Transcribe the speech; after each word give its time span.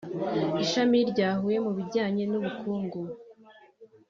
Ishami 0.63 0.99
rya 1.11 1.29
Huye 1.39 1.57
mu 1.65 1.71
bijyanye 1.77 2.23
n’ubukungu 2.31 2.99